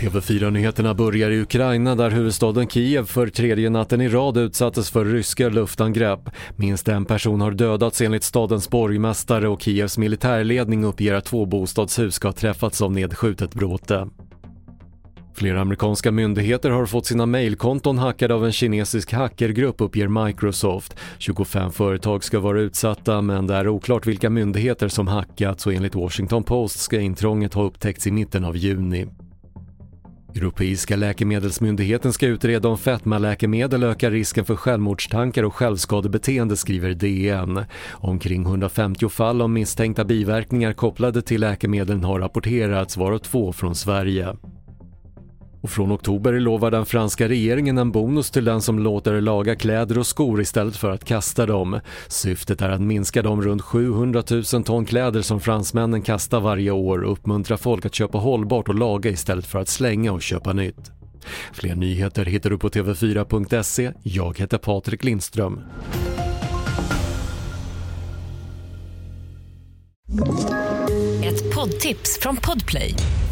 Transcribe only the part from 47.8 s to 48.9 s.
bonus till den som